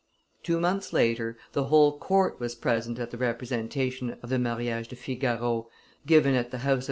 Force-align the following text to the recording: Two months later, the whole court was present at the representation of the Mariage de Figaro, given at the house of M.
Two 0.41 0.59
months 0.59 0.93
later, 0.93 1.37
the 1.53 1.65
whole 1.65 1.99
court 1.99 2.39
was 2.39 2.55
present 2.55 2.97
at 2.97 3.11
the 3.11 3.19
representation 3.19 4.17
of 4.23 4.29
the 4.29 4.39
Mariage 4.39 4.87
de 4.87 4.95
Figaro, 4.95 5.69
given 6.07 6.33
at 6.33 6.49
the 6.49 6.57
house 6.57 6.73
of 6.73 6.79
M. 6.79 6.79